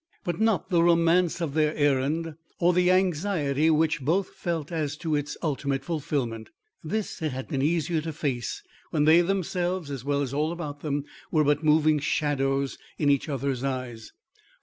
[0.23, 5.13] But not the romance of their errand, or the anxiety which both felt as to
[5.15, 6.49] its ultimate fulfilment.
[6.83, 10.79] This it had been easier to face when they themselves as well as all about
[10.79, 14.11] them, were but moving shadows in each other's eyes.